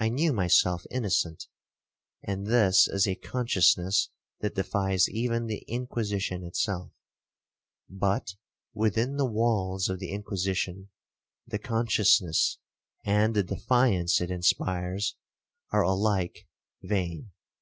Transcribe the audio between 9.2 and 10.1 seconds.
walls of the